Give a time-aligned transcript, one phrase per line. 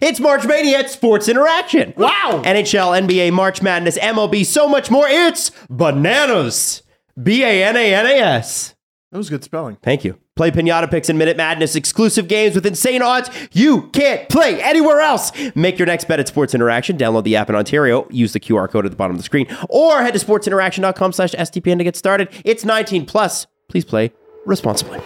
[0.00, 1.92] It's March Mania at Sports Interaction.
[1.96, 2.42] Wow.
[2.44, 5.06] NHL, NBA, March Madness, MLB, so much more.
[5.08, 6.82] It's bananas.
[7.22, 8.74] B A N A N A S.
[9.12, 9.76] That was good spelling.
[9.82, 10.18] Thank you.
[10.36, 15.00] Play Pinata Picks and Minute Madness exclusive games with insane odds you can't play anywhere
[15.00, 15.32] else.
[15.54, 16.96] Make your next bet at Sports Interaction.
[16.96, 18.06] Download the app in Ontario.
[18.10, 19.54] Use the QR code at the bottom of the screen.
[19.68, 22.28] Or head to sportsinteraction.com slash SDPN to get started.
[22.44, 23.46] It's 19 plus.
[23.68, 24.12] Please play
[24.46, 24.98] responsibly.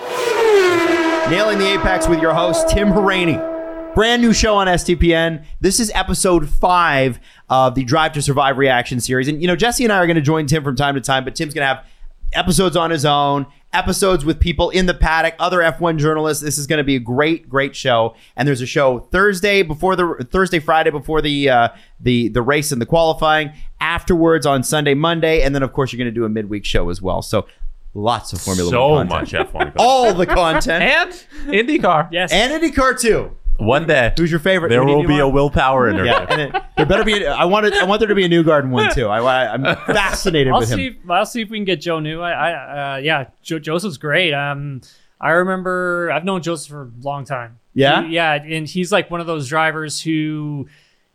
[1.30, 3.53] Nailing the Apex with your host, Tim Hauraney.
[3.94, 5.44] Brand new show on SDPN.
[5.60, 9.28] This is episode five of the Drive to Survive reaction series.
[9.28, 11.22] And, you know, Jesse and I are going to join Tim from time to time,
[11.24, 11.84] but Tim's going to have
[12.32, 16.42] episodes on his own, episodes with people in the paddock, other F1 journalists.
[16.42, 18.16] This is going to be a great, great show.
[18.34, 21.68] And there's a show Thursday before the Thursday, Friday before the uh,
[22.00, 23.52] the the race and the qualifying.
[23.80, 26.88] Afterwards on Sunday, Monday, and then of course you're going to do a midweek show
[26.90, 27.22] as well.
[27.22, 27.46] So
[27.92, 29.54] lots of Formula so One content.
[29.54, 31.12] much F1 all the content, and
[31.46, 32.08] IndyCar.
[32.10, 32.32] Yes.
[32.32, 33.36] and IndyCar too.
[33.56, 34.12] One day.
[34.16, 34.68] Who's your favorite?
[34.70, 36.06] There Who do you will do be a Will Power in there.
[36.06, 37.24] Yeah, and it, there better be.
[37.26, 37.74] I want it.
[37.74, 39.06] I want there to be a Newgarden one too.
[39.06, 40.76] I, I, I'm fascinated I'll with him.
[40.78, 40.86] see.
[40.88, 42.20] If, I'll see if we can get Joe New.
[42.20, 44.32] I, I uh, yeah, jo- Joseph's great.
[44.34, 44.80] Um,
[45.20, 47.58] I remember I've known Joseph for a long time.
[47.74, 48.02] Yeah?
[48.02, 50.66] He- yeah, and he's like one of those drivers who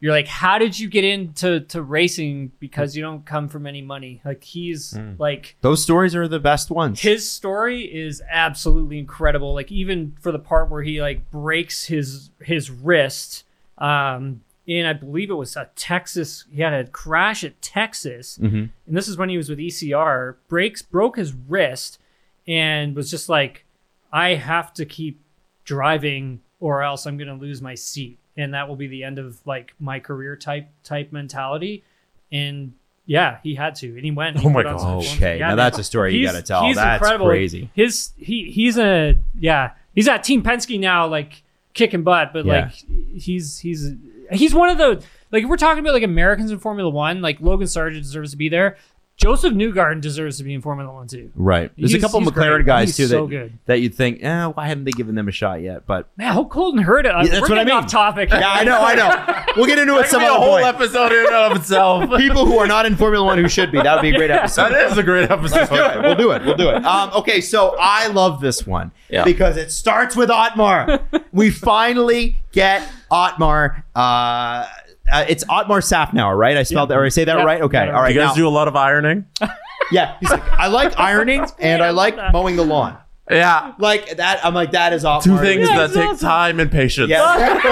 [0.01, 2.51] you're like, how did you get into to racing?
[2.59, 4.21] Because you don't come from any money.
[4.23, 7.01] Like he's like Those stories are the best ones.
[7.01, 12.29] his story is absolutely incredible like even for the part where he like breaks his
[12.41, 13.43] his wrist
[13.77, 18.69] um in i believe it was a texas he had a crash at texas Mhm.
[18.87, 21.99] and this is when he was with ecr breaks broke his wrist
[22.47, 23.65] and was just like
[24.13, 25.19] i have to keep
[25.65, 29.39] driving or else i'm gonna lose my seat and that will be the end of
[29.45, 31.83] like my career type type mentality
[32.31, 32.73] and
[33.05, 35.07] yeah he had to and he went and he Oh my put on some gosh.
[35.07, 35.17] form.
[35.17, 36.63] Okay, Yeah, now that's a story you got to tell.
[36.65, 37.27] he's That's incredible.
[37.27, 37.69] crazy.
[37.73, 42.33] His he he's a yeah he's at Team Penske now, like kicking butt.
[42.33, 42.65] But Yeah.
[42.65, 42.71] like
[43.19, 43.93] he's he's
[44.31, 47.21] he's one of the like if we're talking about like Americans in Formula One.
[47.21, 48.77] Like Logan Sargeant deserves to be there.
[49.19, 51.29] Joseph Newgarden deserves to be in Formula One too.
[51.35, 51.71] Right.
[51.77, 52.65] There's a couple he's McLaren great.
[52.65, 53.53] guys He's too so that good.
[53.65, 55.85] that you'd think, eh, why haven't they given them a shot yet?
[55.85, 57.09] But Man, Hope Colton heard it.
[57.09, 57.73] Yeah, that's we're what I mean.
[57.73, 58.29] off topic.
[58.29, 59.43] yeah, I know, I know.
[59.57, 60.65] We'll get into it That some could be a other whole point.
[60.67, 62.09] episode in and of itself.
[62.17, 63.81] People who are not in Formula One who should be.
[63.81, 64.69] That would be a great episode.
[64.69, 65.69] that is a great episode.
[66.01, 66.45] We'll do it.
[66.45, 66.85] We'll do it.
[66.85, 69.25] Um, okay, so I love this one Yeah.
[69.25, 71.01] because it starts with Otmar.
[71.33, 73.83] we finally get Otmar.
[73.93, 74.65] Uh,
[75.11, 76.57] uh, it's Otmar Szafnauer, right?
[76.57, 77.43] I spelled that, or I say that Yeah.
[77.43, 77.61] right?
[77.61, 77.95] Okay, Yeah.
[77.95, 78.13] all right.
[78.13, 79.25] You guys now- do a lot of ironing?
[79.91, 82.97] yeah, he's like, I like ironing and I like mowing the lawn.
[83.29, 83.73] Yeah.
[83.77, 85.37] Like that, I'm like that is Otmar.
[85.37, 86.27] Two things Yeah, that take awesome.
[86.27, 87.09] time and patience.
[87.09, 87.21] Yeah.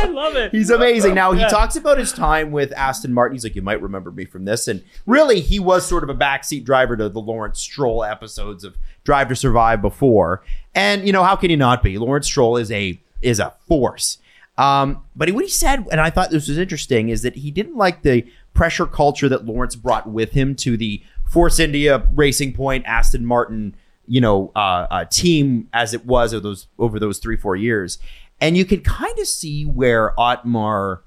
[0.00, 0.52] I love it.
[0.52, 1.14] He's amazing.
[1.14, 1.48] Now he Yeah.
[1.48, 3.34] talks about his time with Aston Martin.
[3.34, 6.14] He's like, you might remember me from this, and really, he was sort of a
[6.14, 10.42] backseat driver to the Lawrence Stroll episodes of Drive to Survive before.
[10.74, 11.98] And you know, how can he not be?
[11.98, 14.18] Lawrence Stroll is a is a force.
[14.58, 17.76] Um, but what he said, and I thought this was interesting, is that he didn't
[17.76, 22.84] like the pressure culture that Lawrence brought with him to the Force India Racing Point
[22.84, 23.76] Aston Martin,
[24.08, 27.98] you know, uh, uh, team as it was over those over those three four years,
[28.40, 31.02] and you could kind of see where Otmar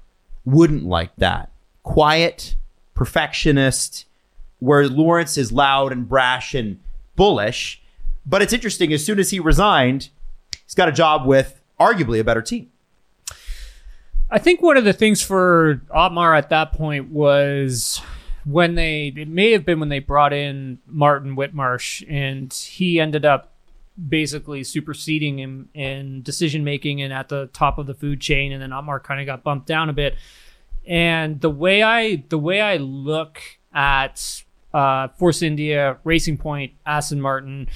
[0.46, 1.50] wouldn't like that.
[1.82, 2.56] Quiet,
[2.94, 4.06] perfectionist,
[4.60, 6.80] where Lawrence is loud and brash and
[7.16, 7.82] bullish.
[8.24, 8.92] But it's interesting.
[8.92, 10.08] As soon as he resigned,
[10.64, 12.71] he's got a job with arguably a better team.
[14.32, 18.00] I think one of the things for Otmar at that point was
[18.46, 23.26] when they it may have been when they brought in Martin Whitmarsh and he ended
[23.26, 23.52] up
[24.08, 28.62] basically superseding him in decision making and at the top of the food chain and
[28.62, 30.16] then Otmar kind of got bumped down a bit.
[30.86, 33.38] And the way I the way I look
[33.74, 37.68] at uh, Force India, Racing Point, Aston Martin,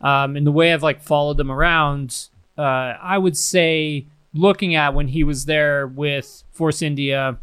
[0.00, 4.94] um, and the way I've like followed them around, uh, I would say looking at
[4.94, 7.38] when he was there with Force India,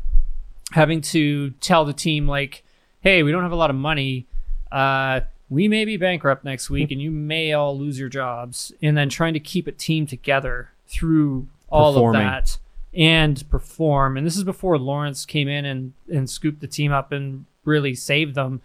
[0.71, 2.63] having to tell the team like,
[3.01, 4.27] "Hey, we don't have a lot of money.
[4.71, 8.97] Uh, we may be bankrupt next week, and you may all lose your jobs." And
[8.97, 12.21] then trying to keep a team together through all Performing.
[12.21, 12.57] of that
[12.93, 14.17] and perform.
[14.17, 17.95] And this is before Lawrence came in and and scooped the team up and really
[17.95, 18.62] saved them.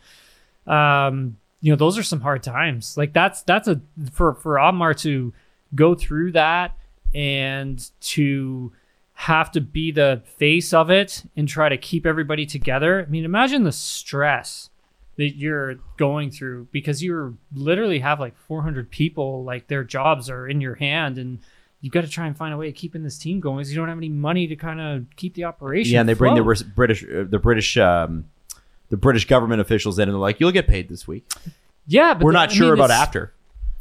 [0.67, 2.97] Um, you know, those are some hard times.
[2.97, 3.81] Like that's that's a
[4.12, 5.32] for for Amar to
[5.75, 6.78] go through that
[7.14, 8.72] and to
[9.14, 13.05] have to be the face of it and try to keep everybody together.
[13.06, 14.70] I mean, imagine the stress
[15.16, 20.46] that you're going through because you literally have like 400 people, like their jobs are
[20.46, 21.40] in your hand, and
[21.81, 23.76] you've got to try and find a way of keeping this team going because you
[23.76, 25.94] don't have any money to kind of keep the operation.
[25.94, 26.64] Yeah, and they bring the.
[26.76, 28.26] British, uh, the British, um,
[28.90, 31.26] the British government officials in, and they're like, "You'll get paid this week."
[31.88, 33.32] yeah, but We're the- not I sure mean, about after.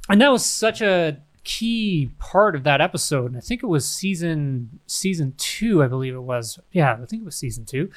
[0.10, 1.18] and that was such a
[1.48, 6.14] key part of that episode, and I think it was season season two, I believe
[6.14, 6.60] it was.
[6.74, 7.90] Yeah, I think it was season two,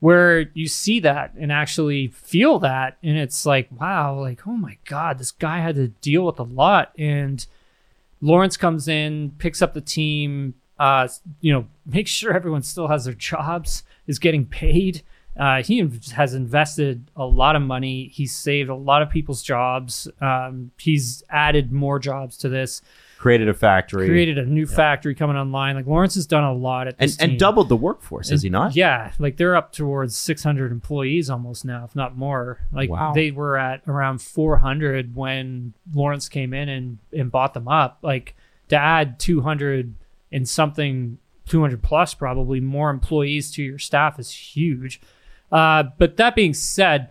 [0.00, 4.78] where you see that and actually feel that, and it's like, wow, like oh my
[4.86, 7.46] god, this guy had to deal with a lot, and
[8.22, 11.06] Lawrence comes in, picks up the team, uh,
[11.42, 15.02] you know, makes sure everyone still has their jobs, is getting paid.
[15.36, 18.08] Uh, he has invested a lot of money.
[18.12, 20.08] He's saved a lot of people's jobs.
[20.20, 22.82] Um, he's added more jobs to this.
[23.18, 25.76] Created a factory Created a new factory coming online.
[25.76, 28.50] Like Lawrence has done a lot at and, this and doubled the workforce, is he
[28.50, 28.76] not?
[28.76, 32.60] Yeah, like they're up towards 600 employees almost now, if not more.
[32.70, 33.12] Like Wow.
[33.14, 37.98] they were at around 400 when Lawrence came in and, and bought them up.
[38.02, 38.36] Like
[38.68, 39.94] to add 200
[40.30, 45.00] and something, 200 plus probably more employees to your staff is huge.
[45.54, 47.10] Uh, but that being said,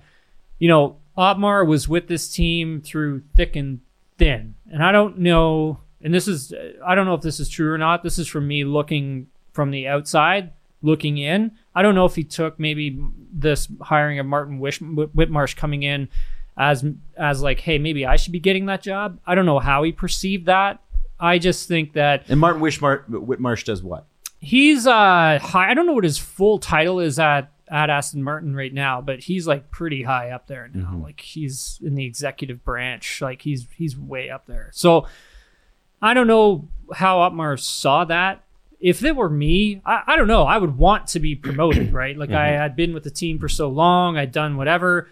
[0.59, 3.79] you know, Otmar was with this team through thick and
[4.17, 4.55] thin.
[4.71, 6.53] And I don't know, and this is,
[6.85, 8.03] I don't know if this is true or not.
[8.03, 10.51] This is from me looking from the outside,
[10.81, 11.51] looking in.
[11.73, 12.99] I don't know if he took maybe
[13.31, 16.09] this hiring of Martin Wish, Whitmarsh coming in
[16.57, 16.83] as,
[17.15, 19.19] as like, hey, maybe I should be getting that job.
[19.25, 20.81] I don't know how he perceived that.
[21.19, 24.05] I just think that And Martin Wishmar- Whitmarsh does what?
[24.45, 28.55] he's uh high i don't know what his full title is at at aston martin
[28.55, 32.63] right now but he's like pretty high up there now like he's in the executive
[32.63, 35.07] branch like he's he's way up there so
[36.01, 38.43] i don't know how Otmar saw that
[38.79, 42.17] if it were me i, I don't know i would want to be promoted right
[42.17, 45.07] like i had been with the team for so long i'd done whatever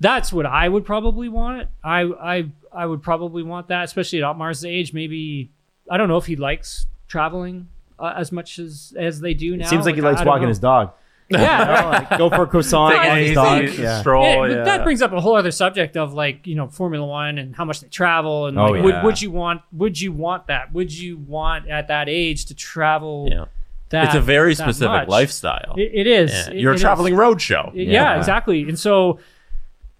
[0.00, 1.68] that's what I would probably want.
[1.82, 4.92] I I I would probably want that, especially at Otmar's age.
[4.92, 5.50] Maybe
[5.90, 7.68] I don't know if he likes traveling
[7.98, 9.68] uh, as much as as they do now.
[9.68, 10.48] Seems like he likes walking know.
[10.48, 10.92] his dog.
[11.28, 12.14] Yeah.
[12.18, 13.64] Go for a croissant Take it easy, dog.
[13.70, 14.00] Yeah.
[14.00, 14.48] stroll.
[14.48, 14.64] Yeah, yeah.
[14.64, 17.64] that brings up a whole other subject of like you know Formula One and how
[17.64, 19.04] much they travel and Oh, like, would, yeah.
[19.04, 23.28] would you want would you want that would you want at that age to travel
[23.30, 23.44] Yeah.
[23.90, 25.08] that it's a very that specific much?
[25.08, 25.74] lifestyle.
[25.76, 26.30] It, it is.
[26.32, 26.50] Yeah.
[26.50, 26.80] It- You're it a is.
[26.82, 27.72] traveling road show.
[27.74, 28.18] Yeah, Yeah.
[28.18, 28.62] exactly.
[28.62, 29.18] And so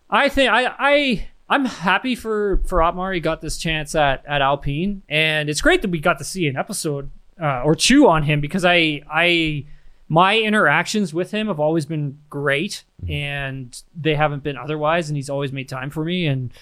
[0.08, 3.12] I think I I I'm happy for for Otmar.
[3.14, 6.46] He got this chance at at Alpine, and it's great that we got to see
[6.46, 9.64] an episode uh, or two on him because I I
[10.08, 15.08] my interactions with him have always been great, and they haven't been otherwise.
[15.08, 16.52] And he's always made time for me, and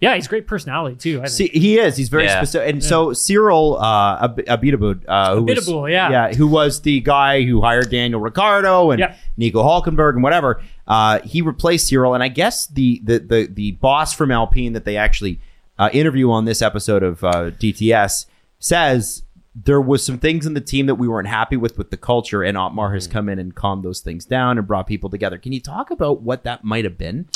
[0.00, 1.22] yeah, he's a great personality too.
[1.22, 1.96] I See, he is.
[1.96, 2.36] He's very Yeah.
[2.36, 2.68] specific.
[2.68, 6.10] And so Cyril uh, Ab- Abiteboul, uh, who was, yeah.
[6.10, 9.14] yeah, who was the guy who hired Daniel Ricciardo and Yeah.
[9.36, 10.62] Nico Hulkenberg and whatever.
[10.86, 14.84] Uh, he replaced Cyril, and I guess the the the, the boss from Alpine that
[14.84, 15.40] they actually
[15.78, 18.26] uh, interview on this episode of uh, DTS
[18.58, 19.22] says
[19.54, 22.42] there was some things in the team that we weren't happy with with the culture,
[22.42, 25.38] and Otmar has come in and calmed those things down and brought people together.
[25.38, 27.28] Can you talk about what that might have been?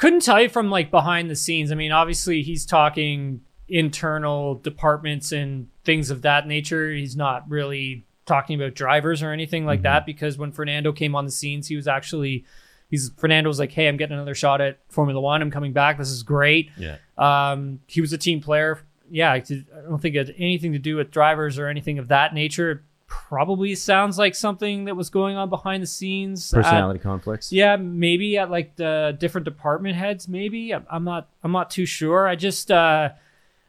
[0.00, 1.70] couldn't tell you from like behind the scenes.
[1.70, 6.90] I mean, obviously he's talking internal departments and things of that nature.
[6.90, 11.26] He's not really talking about drivers or anything like that because when Fernando came on
[11.26, 12.46] the scenes, he was actually
[12.88, 15.42] he's Fernando was like, "Hey, I'm getting another shot at Formula 1.
[15.42, 15.98] I'm coming back.
[15.98, 16.96] This is great." Yeah.
[17.18, 18.80] Um, he was a team player.
[19.10, 22.32] Yeah, I don't think it had anything to do with drivers or anything of that
[22.34, 22.82] nature.
[23.06, 26.54] Probably sounds like something that was going on behind the scenes.
[26.54, 27.52] at- Personality conflicts.
[27.52, 30.28] yeah, maybe at like the different department heads.
[30.28, 31.28] Maybe I'm, I'm not.
[31.42, 32.26] I'm not too sure.
[32.28, 32.70] I just.
[32.70, 33.10] uh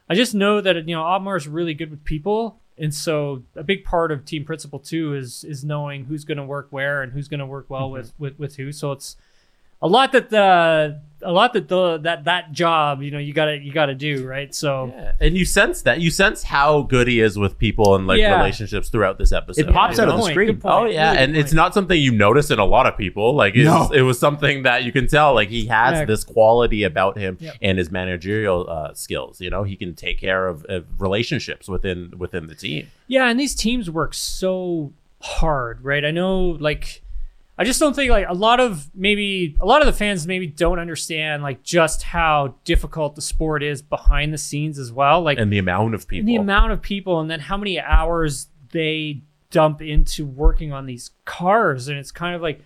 [0.08, 3.62] I just know that you know Otmar is really good with people, and so a
[3.62, 7.12] big part of team principal too is is knowing who's going to work where and
[7.12, 8.72] who's going to work well with, with with who.
[8.72, 9.16] So it's
[9.82, 13.56] a lot that the a lot that the that that job you know you gotta
[13.56, 14.52] you gotta do right.
[14.52, 15.12] So Yeah.
[15.20, 16.00] And you sense that.
[16.00, 18.36] You sense how good he is with people and like Yeah.
[18.38, 19.68] relationships throughout this episode.
[19.68, 20.16] It pops you out of know?
[20.16, 20.46] the Point, screen.
[20.48, 20.74] good point.
[20.74, 21.56] Oh yeah, Really good and it's point.
[21.56, 23.36] not something you notice in a lot of people.
[23.36, 23.88] Like it's, No.
[23.94, 25.32] it was something that you can tell.
[25.32, 26.04] Like he has Yeah.
[26.06, 27.54] this quality about him Yep.
[27.62, 29.40] and his managerial uh, skills.
[29.40, 32.88] You know, he can take care of, of relationships within within the team.
[33.06, 36.04] Yeah, and these teams work so hard, right?
[36.04, 37.02] I know like
[37.62, 40.48] I just don't think like a lot of maybe a lot of the fans maybe
[40.48, 45.22] don't understand like just how difficult the sport is behind the scenes as well.
[45.22, 46.26] Like And the amount of people.
[46.26, 51.12] the amount of people and then how many hours they dump into working on these
[51.24, 52.64] cars and it's kind of like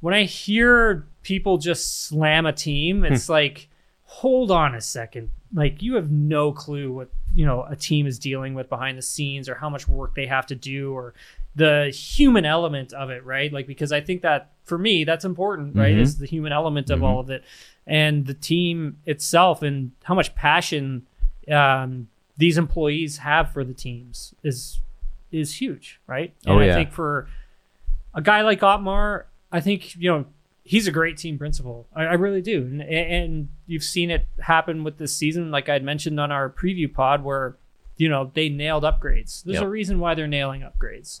[0.00, 3.06] when i hear people just slam a team hmm.
[3.06, 3.68] it's like
[4.04, 8.18] hold on a second like you have no clue what you know a team is
[8.18, 11.14] dealing with behind the scenes or how much work they have to do or
[11.58, 15.74] the human element of it right like because i think that for me that's important
[15.76, 16.00] right Mhm.
[16.00, 17.42] is the human element of all of it
[17.86, 21.06] and the team itself and how much passion
[21.50, 24.80] um, these employees have for the teams is
[25.32, 26.32] is huge, right?
[26.46, 27.28] And Oh, I think for
[28.14, 30.24] a guy like Otmar, I think you know
[30.62, 31.86] he's a great team principal.
[31.94, 35.72] I, I really do, and, and you've seen it happen with this season, like I
[35.74, 37.56] had mentioned on our preview pod, where
[37.96, 39.42] you know they nailed upgrades.
[39.44, 39.62] There's Yep.
[39.64, 41.20] a reason why they're nailing upgrades.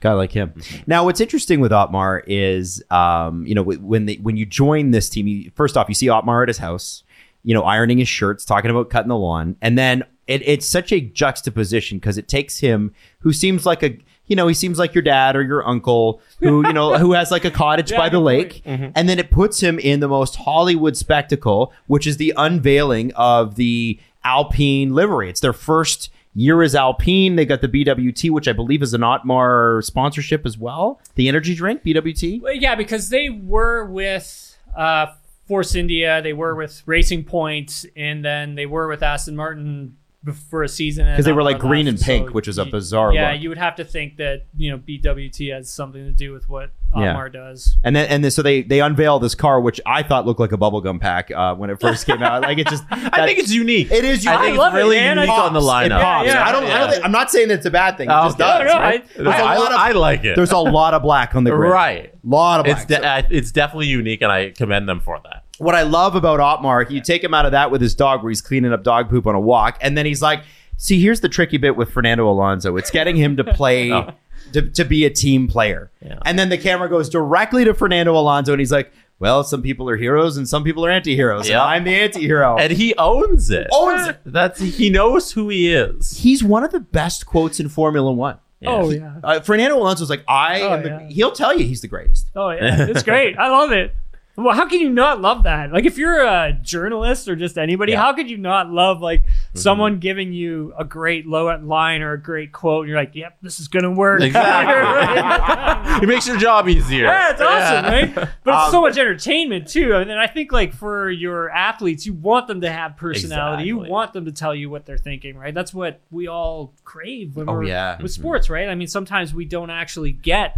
[0.00, 0.52] Guy like him.
[0.86, 5.08] Now, what's interesting with Otmar is, um, you know, when they, when you join this
[5.08, 7.02] team, you, first off, you see Otmar at his house,
[7.42, 10.92] you know, ironing his shirts, talking about cutting the lawn, and then it, it's such
[10.92, 14.94] a juxtaposition because it takes him, who seems like a, you know, he seems like
[14.94, 18.08] your dad or your uncle, who you know, who has like a cottage Yeah, by
[18.08, 22.34] the lake, and then it puts him in the most Hollywood spectacle, which is the
[22.36, 25.30] unveiling of the Alpine livery.
[25.30, 27.34] It's their first year as Alpine.
[27.34, 31.00] They got the BWT, which I believe is an Otmar sponsorship as well.
[31.16, 32.42] The energy drink, BWT.
[32.42, 35.06] Well, yeah, because they were with uh,
[35.48, 39.96] Force India, they were with Racing Point, and then they were with Aston Martin
[40.32, 41.06] for a season.
[41.06, 43.40] Because they were like green and pink, which is a bizarre Yeah, look.
[43.42, 46.70] you would have to think that you know BWT has something to do with what
[46.96, 47.28] Yeah.
[47.32, 47.76] Does.
[47.84, 50.52] And then and then so they they unveil this car, which I thought looked like
[50.52, 52.42] a bubblegum pack uh, when it first came out.
[52.42, 53.90] Like it just I think it's unique.
[53.90, 54.26] it is.
[54.26, 54.46] I unique.
[54.46, 55.16] think love it's it, really man.
[55.18, 56.00] unique I- on the lineup.
[56.00, 56.26] pops.
[56.28, 56.64] Yeah, I don't.
[56.64, 58.08] I don't think, I'm not saying it's a bad thing.
[58.08, 58.48] It Oh, just okay.
[58.64, 58.72] does.
[58.72, 59.04] No, no, right?
[59.04, 60.36] I- There's a I, lot of I like it.
[60.36, 61.70] there's a lot of black on the grid.
[61.70, 62.12] right.
[62.14, 62.78] A lot of black.
[62.78, 62.86] It's
[63.30, 65.44] de- it's definitely unique, and I commend them for that.
[65.58, 68.30] What I love about Otmar, you take him out of that with his dog, where
[68.30, 70.42] he's cleaning up dog poop on a walk, and then he's like,
[70.76, 72.76] "See, here's the tricky bit with Fernando Alonso.
[72.76, 74.10] It's getting him to play, Oh.
[74.52, 76.18] to, to be a team player." Yeah.
[76.24, 79.88] And then the camera goes directly to Fernando Alonso, and he's like, "Well, some people
[79.88, 81.48] are heroes, and some people are anti-heroes.
[81.48, 81.62] Yeah.
[81.62, 83.66] And I'm the anti-hero." And he owns it.
[83.72, 84.18] Owns it.
[84.26, 86.18] That's he knows who he is.
[86.18, 88.38] he's one of the best quotes in Formula One.
[88.64, 89.16] Oh yeah.
[89.22, 91.08] Uh, Fernando Alonso's like, "I Oh, am." The, yeah.
[91.08, 92.30] He'll tell you he's the greatest.
[92.34, 93.38] Oh yeah, it's great.
[93.38, 93.94] I love it.
[94.36, 95.72] Well, how can you not love that?
[95.72, 98.02] Like, if you're a journalist or just anybody, Yeah.
[98.02, 99.22] how could you not love like
[99.54, 102.82] someone giving you a great low line or a great quote?
[102.82, 105.96] And you're like, "Yep, this is gonna work." Exactly.
[106.00, 107.04] He makes your job easier.
[107.06, 107.90] Yeah, it's awesome, Yeah.
[107.90, 108.14] right?
[108.14, 109.94] But it's Um, so much entertainment too.
[109.94, 113.64] And then I think like for your athletes, you want them to have personality.
[113.64, 115.54] You want them to tell you what they're thinking, right?
[115.54, 117.96] That's what we all crave when Oh, we're yeah.
[118.02, 118.68] with sports, right?
[118.68, 120.56] I mean, sometimes we don't actually get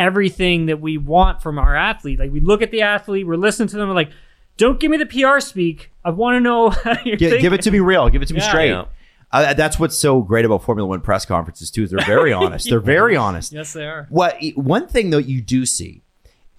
[0.00, 2.18] everything that we want from our athlete.
[2.18, 4.10] Like we look at the athlete, we're listening to them, we're like,
[4.56, 5.90] don't give me the PR speak.
[6.04, 8.08] I want to know how you're Gi- give it to me real.
[8.08, 8.48] Give it to me Yeah.
[8.48, 8.70] straight.
[8.70, 8.84] Yeah.
[9.32, 11.84] Uh, that's what's so great about Formula One press conferences too.
[11.84, 12.68] Is they're very honest.
[12.68, 13.52] They're very honest.
[13.52, 14.06] Yes, they are.
[14.10, 16.02] What one thing though you do see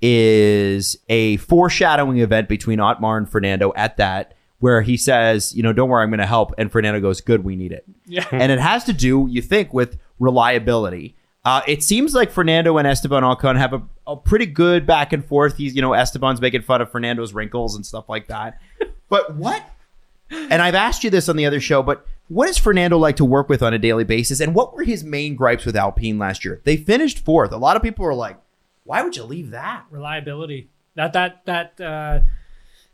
[0.01, 5.73] is a foreshadowing event between Otmar and Fernando at that where he says, you know,
[5.73, 8.25] don't worry, I'm going to help, and Fernando goes, good, we need it, Yeah.
[8.31, 11.15] and it has to do, you think, with reliability.
[11.43, 15.25] Uh, it seems like Fernando and Esteban Ocon have a, a pretty good back and
[15.25, 15.57] forth.
[15.57, 18.61] He's, you know, Esteban's making fun of Fernando's wrinkles and stuff like that.
[19.09, 19.63] But what
[20.31, 23.25] and I've asked you this on the other show, but what is Fernando like to
[23.25, 24.39] work with on a daily basis?
[24.39, 26.61] And what were his main gripes with Alpine last year?
[26.63, 27.51] They finished fourth.
[27.51, 28.37] A lot of people were like,
[28.85, 29.85] why would you leave that?
[29.89, 30.69] reliability.
[30.95, 32.19] That that that uh,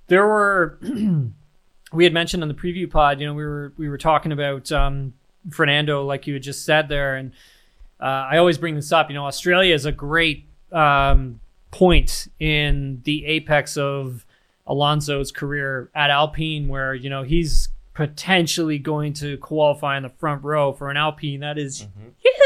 [0.07, 0.79] there were
[1.93, 3.19] we had mentioned on the preview pod.
[3.19, 5.13] You know, we were we were talking about um,
[5.51, 7.31] Fernando, like you had just said there, and
[7.99, 9.09] uh, I always bring this up.
[9.09, 11.39] You know, Australia is a great um,
[11.71, 14.25] point in the apex of
[14.65, 20.43] Alonso's career at Alpine, where you know he's potentially going to qualify in the front
[20.43, 21.87] row for an Alpine that is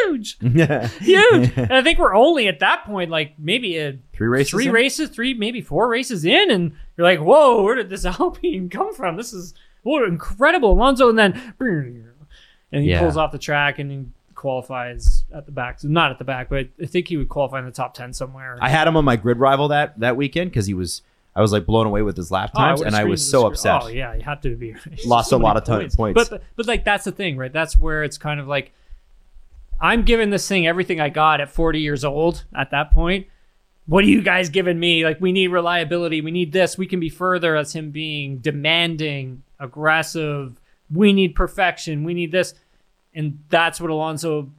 [0.06, 1.52] huge, huge.
[1.58, 4.52] and I think we're only at that point, like maybe a Three races.
[4.52, 4.72] three in?
[4.72, 8.94] races, three maybe four races in, and you're like, whoa, where did this Alpine come
[8.94, 9.18] from?
[9.18, 9.54] This is
[9.84, 13.00] what incredible, Alonso, and then and he Yeah.
[13.00, 15.84] pulls off the track and qualifies at the back.
[15.84, 18.58] Not at the back, but I think he would qualify in the top ten somewhere.
[18.60, 21.04] I had him on my grid rival that that weekend because he was.
[21.34, 23.48] I was like blown away with his lap Oh, times, would've and I was so
[23.48, 23.84] upset.
[23.84, 25.96] Oh yeah, you have to be Lost so a lot of ton- points.
[26.16, 27.54] But, but but like that's the thing, right?
[27.54, 28.74] That's where it's kind of like
[29.80, 32.44] I'm giving this thing everything I got at 40 years old.
[32.54, 33.28] At that point,
[33.86, 35.06] what are you guys giving me?
[35.06, 37.56] Like we need reliability, we need this, we can be further.
[37.56, 40.60] As him being demanding, aggressive.
[40.92, 42.04] We need perfection.
[42.04, 42.54] We need this,
[43.14, 44.50] and that's what Alonso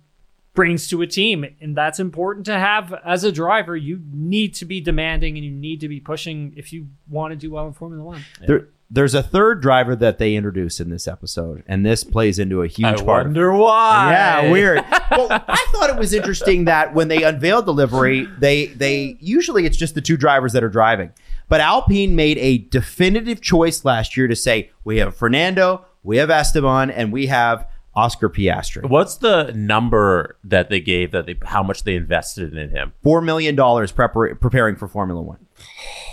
[0.55, 4.67] brings to a team and that's important to have as a driver you need to
[4.67, 7.73] be demanding and you need to be pushing if you want to do well in
[7.73, 12.05] formula one There, there's a third driver that they introduce in this episode, and this
[12.05, 13.23] plays into a huge I part.
[13.23, 14.11] of wonder why.
[14.13, 14.85] Yeah, weird.
[15.11, 19.65] well, I thought it was interesting that when they unveiled the livery, they they usually
[19.65, 21.11] it's just the two drivers that are driving.
[21.49, 26.29] But Alpine made a definitive choice last year to say we have Fernando, we have
[26.29, 28.89] Esteban, and we have Oscar Piastri.
[28.89, 33.21] What's the number that they gave that they how much they invested in him Four
[33.21, 35.39] million dollars prepar- preparing for Formula One.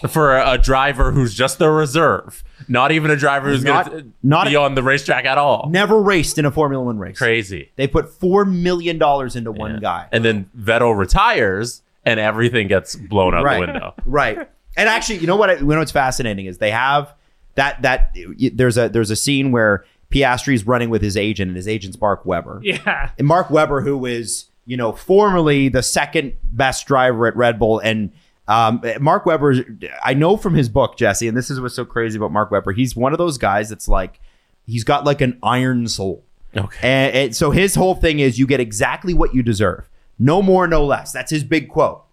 [0.10, 4.04] for a, a driver who's just a reserve, not even a driver who's Not- going
[4.04, 5.70] to not- be on the racetrack at all.
[5.70, 7.18] Never raced in a Formula One race.
[7.18, 7.72] Crazy.
[7.78, 10.08] They put four million dollars into one guy.
[10.12, 13.56] And then Vettel retires, and everything gets blown out Right.
[13.66, 13.94] the window.
[14.06, 14.50] right.
[14.78, 15.50] And actually, you know what?
[15.50, 17.14] I, you know what's fascinating is they have
[17.56, 18.16] that that
[18.54, 22.26] there's a there's a scene where Piastri's running with his agent, and his agent's Mark
[22.26, 22.62] Webber.
[22.64, 23.12] Yeah.
[23.18, 27.80] And Mark Webber, who is, you know, formerly the second best driver at Red Bull.
[27.80, 28.12] And
[28.48, 29.56] um, Mark Webber,
[30.04, 32.72] I know from his book, Jesse, and this is what's so crazy about Mark Webber.
[32.72, 34.20] He's one of those guys that's like,
[34.66, 36.24] he's got like an iron soul.
[36.56, 36.80] Okay.
[36.82, 39.88] And, and so his whole thing is you get exactly what you deserve.
[40.18, 41.12] No more, no less.
[41.12, 42.04] That's his big quote.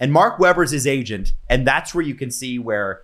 [0.00, 1.32] And Mark Webber's his agent.
[1.48, 3.02] And that's where you can see where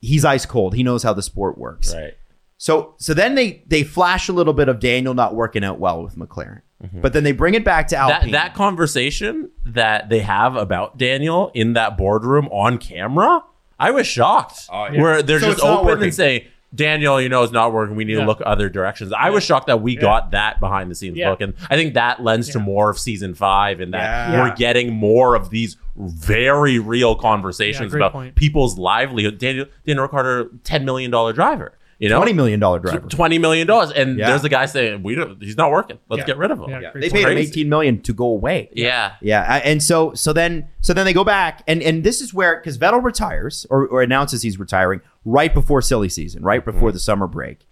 [0.00, 0.74] he's ice cold.
[0.74, 1.94] He knows how the sport works.
[1.94, 2.16] Right.
[2.62, 6.00] So so then they they flash a little bit of Daniel not working out well
[6.04, 6.60] with McLaren.
[6.80, 7.00] Mm-hmm.
[7.00, 8.30] But then they bring it back to That Alpine.
[8.30, 13.42] that conversation that they have about Daniel in that boardroom on camera,
[13.80, 14.68] I was shocked.
[14.72, 17.96] Oh, Where they're So just open and say, Daniel, you know, it's not working.
[17.96, 18.20] We need Yeah.
[18.20, 19.12] to look other directions.
[19.12, 21.30] I was shocked that we got that behind the scenes Yeah.
[21.30, 21.40] look.
[21.40, 24.40] And I think that lends to more of season five and that Yeah.
[24.40, 28.34] we're getting more of these very real conversations great about point.
[28.36, 29.38] people's livelihood.
[29.38, 31.72] Daniel Daniel Ricciardo, $10 million driver.
[32.02, 32.98] You know, $20 million driver.
[33.08, 34.30] twenty million dollars, and Yeah.
[34.30, 35.40] there's a guy saying we don't.
[35.40, 35.98] He's not working.
[36.08, 36.26] Let's Yeah.
[36.26, 36.68] get rid of him.
[36.68, 36.80] Yeah.
[36.80, 37.12] Yeah, they point.
[37.12, 38.70] paid him 18 million to go away.
[38.72, 39.12] Yeah.
[39.20, 42.56] Yeah, and so so then so then they go back and and this is where
[42.56, 46.94] because Vettel retires or, or announces he's retiring right before silly season, right before mm-hmm.
[46.94, 47.68] the summer break,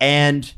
[0.00, 0.54] and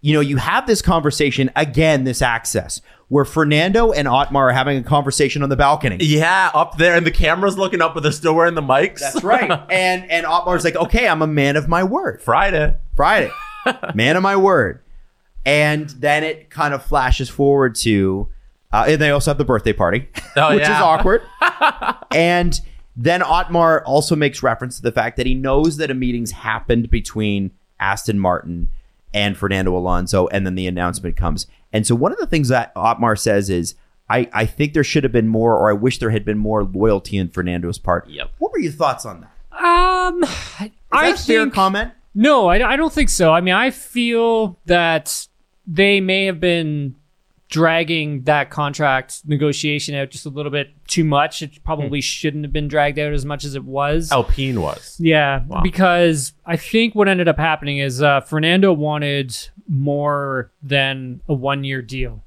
[0.00, 4.78] you know you have this conversation again, this access where Fernando and Otmar are having
[4.78, 5.96] a conversation on the balcony.
[6.00, 9.00] Yeah, up there, and the camera's looking up, but they're still wearing the mics.
[9.00, 12.22] That's right, and and Otmar's like, okay, I'm a man of my word.
[12.22, 12.76] Friday.
[12.94, 13.30] Friday.
[13.94, 14.82] Man of my word.
[15.44, 18.28] And then it kind of flashes forward to,
[18.72, 21.22] uh, and they also have the birthday party, Oh, which is awkward.
[22.10, 22.58] and
[22.96, 26.90] then Otmar also makes reference to the fact that he knows that a meeting's happened
[26.90, 28.68] between Aston Martin
[29.12, 31.46] and Fernando Alonso, and then the announcement comes.
[31.72, 33.74] And so one of the things that Otmar says is,
[34.08, 36.64] I, I think there should have been more, or I wish there had been more
[36.64, 38.08] loyalty in Fernando's part.
[38.08, 38.30] Yep.
[38.38, 39.64] What were your thoughts on that?
[39.64, 41.92] Um, that I a fair think comment?
[42.14, 43.32] no, I, I don't think so.
[43.32, 45.28] I mean, I feel that
[45.66, 46.96] they may have been
[47.50, 51.42] dragging that contract negotiation out just a little bit too much.
[51.42, 54.10] It probably shouldn't have been dragged out as much as it was.
[54.12, 54.96] Alpine was.
[55.00, 59.36] Yeah, because I think what ended up happening is uh, Fernando wanted
[59.68, 62.24] more than a one year deal.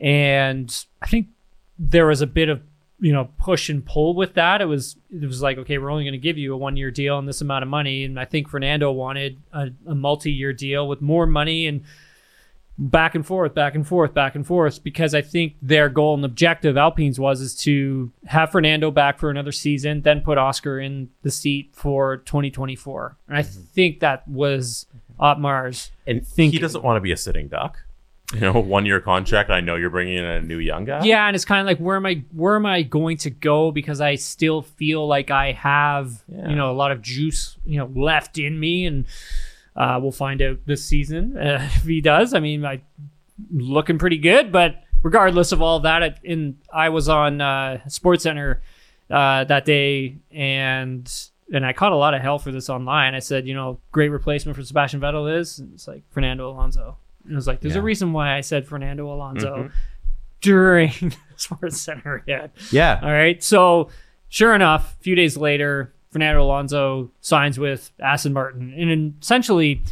[0.00, 1.28] And I think
[1.78, 2.60] there was a bit of
[3.00, 4.60] you know push and pull with that.
[4.60, 6.90] It was it was like okay, we're only going to give you a one year
[6.90, 8.04] deal and this amount of money.
[8.04, 11.84] And I think Fernando wanted a, a multi year deal with more money and
[12.78, 14.82] back and forth, back and forth, back and forth.
[14.82, 19.30] Because I think their goal and objective, Alpine's was, is to have Fernando back for
[19.30, 23.16] another season, then put Oscar in the seat for 2024.
[23.26, 23.60] And I mm-hmm.
[23.60, 24.86] think that was
[25.18, 25.90] Otmar's.
[26.06, 27.78] And think he doesn't want to be a sitting duck.
[28.34, 29.48] You know, one year contract.
[29.48, 31.02] I know you're bringing in a new young guy.
[31.02, 33.70] Yeah, and it's kind of like where am I where am I going to go
[33.70, 36.50] because I still feel like I have Yeah.
[36.50, 39.06] you know a lot of juice you know left in me, and
[39.78, 42.34] uh, we'll find out this season uh, if he does.
[42.34, 42.82] I mean, I
[43.50, 48.24] looking pretty good, but regardless of all that, it, in I was on uh, Sports
[48.24, 48.60] Center
[49.10, 51.10] uh, that day and.
[51.50, 53.14] And I caught a lot of hell for this online.
[53.14, 55.58] I said, you know, great replacement for Sebastian Vettel is.
[55.58, 56.98] And it's like Fernando Alonso.
[57.24, 59.72] And it was like, there's a reason why I said Fernando Alonso Mhm.
[60.42, 60.92] during
[61.36, 62.22] Sports Center.
[62.70, 63.00] Yeah.
[63.02, 63.42] All right.
[63.42, 63.88] So,
[64.28, 68.72] sure enough, a few days later, Fernando Alonso signs with Aston Martin.
[68.72, 69.82] And essentially,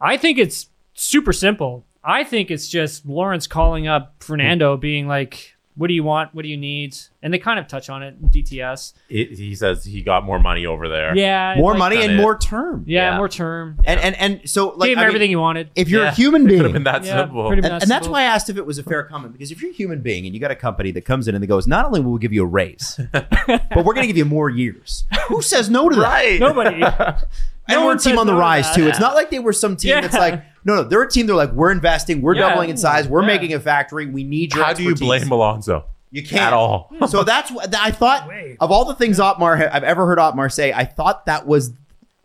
[0.00, 1.84] I think it's super simple.
[2.04, 6.34] I think it's just Lawrence calling up Fernando, being like, what do you want?
[6.34, 6.96] What do you need?
[7.22, 8.94] And they kind of touch on it in DTS.
[9.10, 11.14] It- he says he got more money over there.
[11.16, 11.54] Yeah.
[11.58, 12.84] More like- money and Kinda- more term.
[12.86, 13.16] Yeah, Yeah.
[13.18, 13.78] more term.
[13.84, 15.70] And and and so like Gave him I mean, everything he wanted.
[15.74, 16.08] if you're Yeah.
[16.12, 17.46] a human Could being, have been that Yeah, simple.
[17.46, 17.72] pretty much.
[17.72, 19.70] and, and that's why I asked if it was a fair comment because if you're
[19.70, 21.84] a human being and you got a company that comes in and that goes, not
[21.86, 23.28] only will we give you a raise, but
[23.76, 25.04] we're going to give you more years.
[25.28, 26.02] Who says no to that?
[26.02, 26.40] Right.
[26.40, 26.82] Nobody.
[27.68, 28.76] And No we're one a team on the no to rise that.
[28.76, 28.86] too.
[28.86, 30.00] It's not like they were some team Yeah.
[30.02, 31.26] that's like, no, no, they're a team.
[31.26, 32.48] They're like, we're investing, we're Yeah.
[32.50, 33.28] doubling in size, we're Yeah.
[33.28, 34.06] making a factory.
[34.06, 34.64] We need your.
[34.64, 35.84] How do you blame Alonso?
[36.10, 36.92] You can't At all.
[37.08, 38.28] So that's what I thought.
[38.28, 38.56] Way.
[38.60, 41.72] Of all the things Otmar I've ever heard Otmar say, I thought that was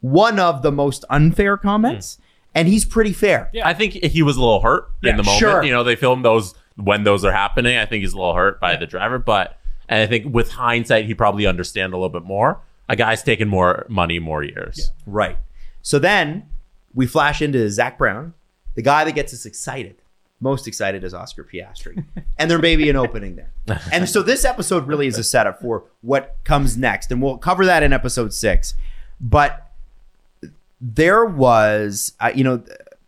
[0.01, 2.21] one of the most unfair comments, hmm.
[2.56, 3.49] and he's pretty fair.
[3.54, 3.67] Yeah.
[3.67, 5.39] I think he was a little hurt Yeah, in the moment.
[5.39, 5.63] sure.
[5.63, 7.77] You know, they filmed those when those are happening.
[7.77, 11.06] I think he's a little hurt by the driver, but and I think with hindsight,
[11.06, 12.60] he probably understand a little bit more.
[12.89, 14.91] A guy's taking more money, more years.
[15.06, 15.38] Right.
[15.82, 16.43] So then
[16.93, 18.34] we flash into Zak Brown,
[18.75, 19.95] the guy that gets us excited.
[20.39, 22.04] Most excited is Oscar Piastri.
[22.39, 23.51] and there may be an opening there.
[23.91, 27.12] And so this episode really is a setup for what comes next.
[27.12, 28.73] And we'll cover that in episode six.
[29.19, 29.71] But
[30.82, 32.63] there was, uh, you know,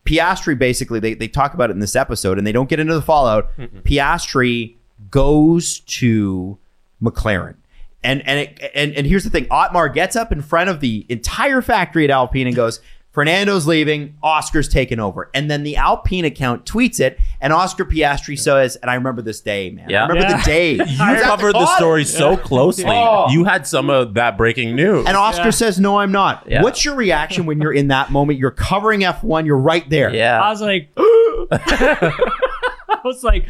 [0.05, 2.93] Piastri basically, they, they talk about it in this episode and they don't get into
[2.93, 3.49] the fallout.
[3.57, 4.75] Piastri
[5.09, 6.57] goes to
[7.01, 7.55] McLaren.
[8.03, 11.05] And and, it, and and here's the thing: Otmar gets up in front of the
[11.07, 12.81] entire factory at Alpine and goes,
[13.13, 15.29] Fernando's leaving, Oscar's taken over.
[15.35, 19.39] And then the Alpine account tweets it, and Oscar Piastri says, and I remember this
[19.39, 19.87] day, man.
[19.89, 20.05] Yeah.
[20.05, 20.37] I remember Yeah.
[20.37, 20.71] the day.
[20.73, 22.85] You He was at covered the con, story so closely.
[22.87, 23.27] Oh.
[23.29, 25.05] You had some of that breaking news.
[25.07, 25.49] And Oscar Yeah.
[25.51, 26.45] says, No, I'm not.
[26.49, 26.63] Yeah.
[26.63, 28.39] What's your reaction when you're in that moment?
[28.39, 30.11] You're covering F1, you're right there.
[30.13, 30.41] Yeah.
[30.41, 33.45] I was like, I was like,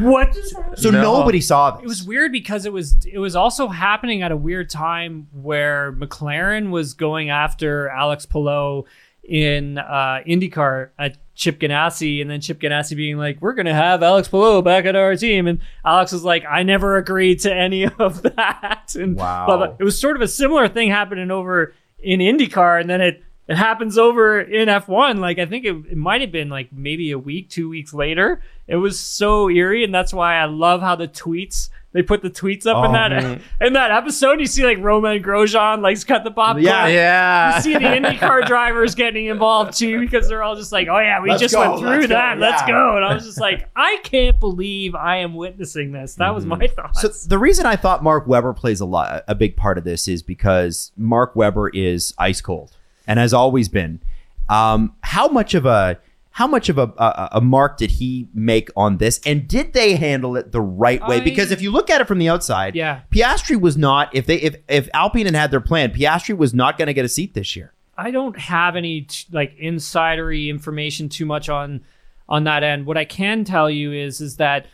[0.00, 0.78] what just happened?
[0.78, 1.02] So No.
[1.02, 1.82] nobody saw this.
[1.84, 5.92] It was weird because it was it was also happening at a weird time where
[5.92, 8.84] McLaren was going after Alex Palou
[9.28, 14.02] in uh, IndyCar at Chip Ganassi, and then Chip Ganassi being like, "We're gonna have
[14.02, 17.84] Alex Palou back at our team," and Alex was like, "I never agreed to any
[17.98, 19.46] of that." And Wow.
[19.46, 19.76] blah, blah.
[19.78, 23.22] it was sort of a similar thing happening over in IndyCar, and then it.
[23.46, 25.18] It happens over in F1.
[25.18, 28.40] Like I think it, it might have been like maybe a week, two weeks later.
[28.66, 32.28] It was so eerie, and that's why I love how the tweets they put the
[32.28, 33.40] tweets up in Oh, that man.
[33.62, 34.40] in that episode.
[34.40, 36.62] You see like Romain Grosjean like cut the popcorn.
[36.64, 36.86] Yeah.
[36.88, 37.56] Yeah.
[37.56, 41.22] You see the IndyCar drivers getting involved too because they're all just like, "Oh yeah,
[41.22, 42.38] we Let's just go, went through let's go, that.
[42.38, 46.16] Let's yeah." go." And I was just like, "I can't believe I am witnessing this."
[46.16, 46.96] That was my thought.
[46.96, 50.08] So the reason I thought Mark Webber plays a lot, a big part of this
[50.08, 52.76] is because Mark Webber is ice cold
[53.06, 54.00] and has always been.
[54.48, 55.98] Um, how much of a
[56.38, 59.94] how much of a, a a mark did he make on this, and did they
[59.94, 61.18] handle it the right way?
[61.18, 63.02] I- because if you look at it from the outside, Yeah.
[63.10, 64.14] Piastri was not.
[64.14, 67.04] If they if if Alpine had had their plan, Piastri was not going to get
[67.04, 67.72] a seat this year.
[67.96, 71.82] I don't have any t- like insidery information too much on
[72.28, 72.86] on that end.
[72.86, 74.66] What I can tell you is is that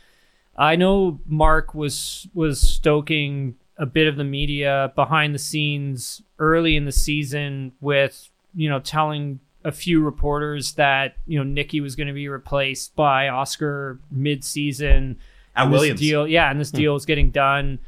[0.57, 6.75] I know Mark was was stoking a bit of the media behind the scenes early
[6.77, 11.97] in the season with you know telling a few reporters that you know Nikki was
[11.97, 15.19] going to be replaced by Oscar mid-season
[15.55, 16.01] At and this Williams.
[16.01, 16.79] deal yeah and this hmm.
[16.79, 17.79] deal is getting done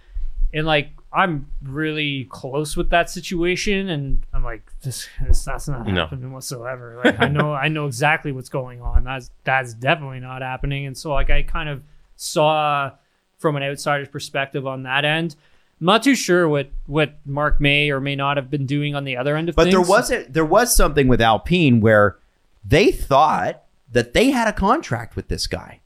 [0.53, 5.87] and like I'm really close with that situation, and I'm like, this, this that's not
[5.87, 6.03] No.
[6.07, 7.01] happening whatsoever.
[7.05, 9.05] Like I know, I know exactly what's going on.
[9.05, 10.87] That's that's definitely not happening.
[10.87, 11.83] And so like I kind of
[12.17, 12.93] saw
[13.37, 15.37] from an outsider's perspective on that end.
[15.83, 19.03] I'm not too sure what what Mark may or may not have been doing on
[19.03, 19.73] the other end of But things.
[19.73, 22.19] there was a, there was something with Alpine where
[22.65, 25.81] they thought that they had a contract with this guy.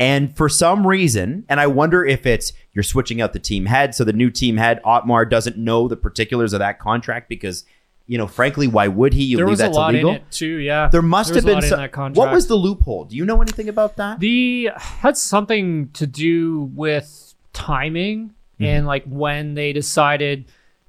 [0.00, 3.94] And for some reason, and I wonder if it's you're switching out the team head,
[3.94, 7.66] so the new team head, Otmar, doesn't know the particulars of that contract because,
[8.06, 9.24] you know, frankly, why would he?
[9.24, 10.12] You there was a lot illegal.
[10.12, 10.56] in it too.
[10.56, 12.14] Yeah, There must There have been some.
[12.14, 13.04] What was the loophole?
[13.04, 14.20] Do you know anything about that?
[14.20, 18.64] The had something to do with timing Mm-hmm.
[18.64, 20.44] and like when they decided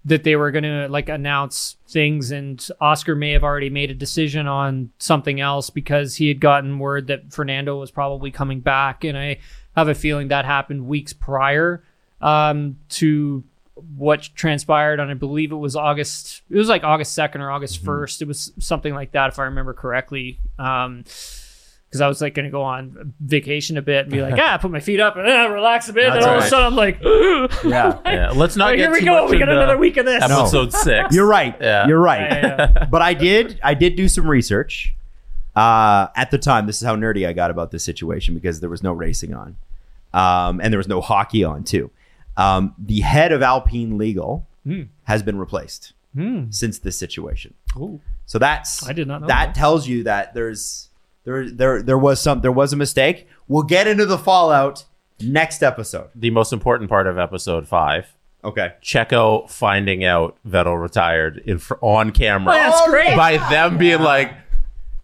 [0.06, 3.96] that they were going to like announce things and Oscar may have already made a
[3.96, 9.04] decision on something else because he had gotten word that Fernando was probably coming back
[9.04, 9.40] and I
[9.76, 11.84] have a feeling that happened weeks prior
[12.22, 13.44] um, to
[13.98, 17.82] what transpired on I believe it was August it was like August 2nd or August
[17.82, 17.90] Mm-hmm.
[17.90, 21.04] 1st it was something like that if I remember correctly um
[21.96, 24.58] because I was like going to go on vacation a bit and be like, ah,
[24.58, 26.04] put my feet up and uh, relax a bit.
[26.12, 26.46] That's and all of right.
[26.48, 27.00] a sudden, I'm like,
[27.64, 28.00] Yeah.
[28.06, 28.32] Yeah.
[28.36, 29.22] Let's not All right, get here we too go.
[29.24, 30.22] much We got into another week of this.
[30.24, 31.16] Episode six.
[31.16, 31.56] You're right.
[31.62, 31.88] Yeah.
[31.88, 32.20] You're right.
[32.22, 34.94] Yeah, yeah, but I did I did do some research.
[35.56, 38.70] Uh, at the time, this is how nerdy I got about this situation because there
[38.70, 39.56] was no racing on,
[40.14, 41.92] um, and there was no hockey on too.
[42.36, 44.84] Um, the head of Alpine Legal Hmm.
[45.04, 46.46] has been replaced Hmm.
[46.50, 47.54] since this situation.
[47.78, 48.02] Ooh.
[48.26, 49.56] So that's I did not know that that.
[49.56, 50.90] tells you that there's
[51.26, 53.28] there there there was some there was a mistake.
[53.48, 54.86] We'll get into the fallout
[55.20, 56.10] next episode.
[56.16, 58.08] the most important part of episode five.
[58.44, 58.74] Okay.
[58.84, 63.16] Checo finding out Vettel retired in fr- on camera Oh, that's great.
[63.18, 64.32] by them being like,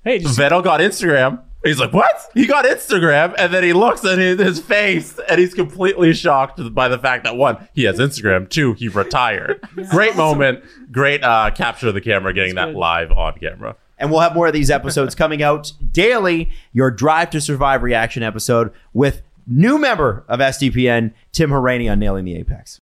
[0.04, 1.42] Hey, just, Vettel got Instagram.
[1.64, 2.20] He's like, what?
[2.34, 6.60] He got Instagram, and then he looks at his, his face, and he's completely shocked
[6.74, 8.50] by the fact that one, he has Instagram.
[8.50, 9.60] Two, he retired.
[9.92, 10.64] Great moment.
[10.92, 12.76] Great uh, capture of the camera, getting that good.
[12.76, 13.76] live on camera.
[14.02, 16.50] And we'll have more of these episodes coming out daily.
[16.74, 22.26] Your Drive to Survive reaction episode with new member of SDPN, Tim Hauraney on Nailing
[22.26, 22.80] the Apex.